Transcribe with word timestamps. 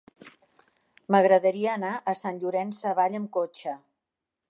M'agradaria 1.15 1.71
anar 1.81 1.93
a 2.01 2.17
Sant 2.25 2.43
Llorenç 2.45 2.83
Savall 2.85 3.19
amb 3.23 3.35
cotxe. 3.41 3.81